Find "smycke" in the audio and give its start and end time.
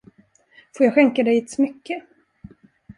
1.49-2.03